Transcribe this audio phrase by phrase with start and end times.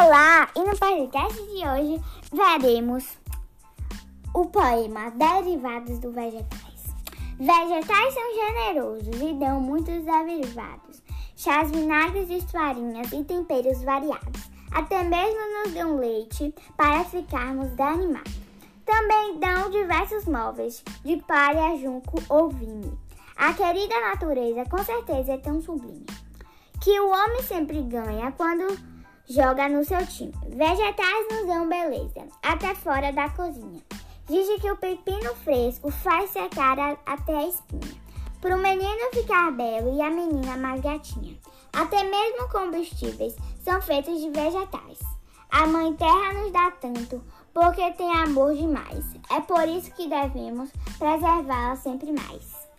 [0.00, 0.48] Olá!
[0.56, 2.02] E no podcast de hoje
[2.32, 3.06] veremos
[4.34, 6.94] o poema Derivados do Vegetais.
[7.38, 11.02] Vegetais são generosos e dão muitos derivados,
[11.36, 14.48] chás, vinagres farinhas e temperos variados.
[14.70, 18.24] Até mesmo nos dão leite para ficarmos animar.
[18.86, 22.98] Também dão diversos móveis de palha, junco ou vime.
[23.36, 26.06] A querida natureza com certeza é tão sublime
[26.80, 28.91] que o homem sempre ganha quando
[29.32, 30.32] joga no seu time.
[30.48, 33.82] Vegetais nos dão beleza, até fora da cozinha.
[34.28, 38.02] Dizem que o pepino fresco faz secar a, até a espinha.
[38.40, 41.36] Para o menino ficar belo e a menina mais gatinha.
[41.72, 44.98] Até mesmo combustíveis são feitos de vegetais.
[45.50, 47.22] A mãe terra nos dá tanto
[47.54, 49.04] porque tem amor demais.
[49.30, 52.71] É por isso que devemos preservá-la sempre mais.